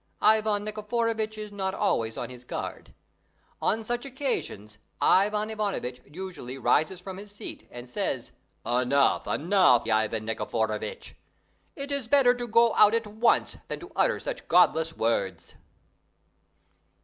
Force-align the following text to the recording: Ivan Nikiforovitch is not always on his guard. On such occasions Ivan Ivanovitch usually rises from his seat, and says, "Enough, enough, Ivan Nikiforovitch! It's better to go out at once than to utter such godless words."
Ivan 0.19 0.63
Nikiforovitch 0.65 1.37
is 1.37 1.51
not 1.51 1.75
always 1.75 2.17
on 2.17 2.31
his 2.31 2.43
guard. 2.43 2.95
On 3.61 3.83
such 3.85 4.03
occasions 4.03 4.79
Ivan 4.99 5.51
Ivanovitch 5.51 6.01
usually 6.11 6.57
rises 6.57 6.99
from 6.99 7.17
his 7.17 7.31
seat, 7.31 7.67
and 7.69 7.87
says, 7.87 8.31
"Enough, 8.65 9.27
enough, 9.27 9.87
Ivan 9.87 10.25
Nikiforovitch! 10.25 11.13
It's 11.75 12.07
better 12.07 12.33
to 12.33 12.47
go 12.47 12.73
out 12.73 12.95
at 12.95 13.05
once 13.05 13.57
than 13.67 13.79
to 13.79 13.91
utter 13.95 14.19
such 14.19 14.47
godless 14.47 14.97
words." 14.97 15.53